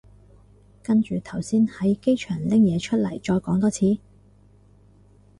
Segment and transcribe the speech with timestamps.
[0.81, 3.99] 跟住頭先喺機場拎嘢出嚟再講多次